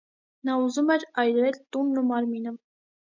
[0.47, 2.55] Նա ուզում էր այրել տունն ու մարմինը։